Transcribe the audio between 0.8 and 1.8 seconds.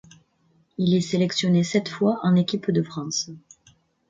est sélectionné